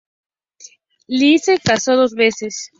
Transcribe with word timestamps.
Li 1.09 1.37
se 1.45 1.59
casó 1.59 1.95
dos 1.95 2.15
veces. 2.15 2.69